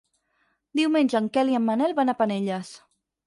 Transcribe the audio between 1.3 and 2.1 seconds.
Quel i en Manel